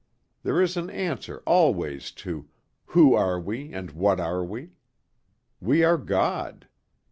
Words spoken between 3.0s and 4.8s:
are we and what are we?'